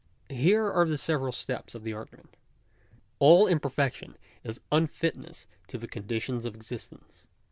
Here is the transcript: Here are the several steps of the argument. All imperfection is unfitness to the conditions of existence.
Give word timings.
Here 0.31 0.65
are 0.67 0.87
the 0.87 0.97
several 0.97 1.31
steps 1.31 1.75
of 1.75 1.83
the 1.83 1.93
argument. 1.93 2.35
All 3.19 3.45
imperfection 3.45 4.17
is 4.43 4.59
unfitness 4.71 5.45
to 5.67 5.77
the 5.77 5.87
conditions 5.87 6.43
of 6.43 6.55
existence. 6.55 7.27